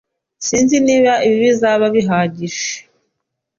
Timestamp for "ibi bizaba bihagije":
1.25-2.69